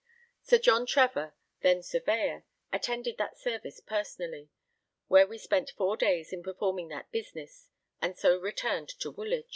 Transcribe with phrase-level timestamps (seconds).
[0.41, 4.49] Sir John Trevor, then Surveyor, attended that service personally;
[5.09, 7.67] where we spent four days in performing that business,
[8.01, 9.45] and so returned to Woolwich.